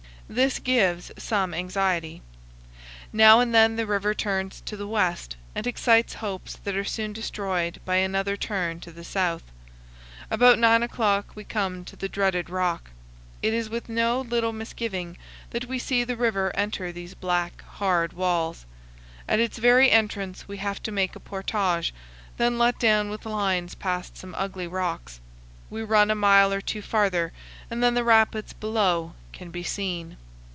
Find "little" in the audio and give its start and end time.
14.21-14.53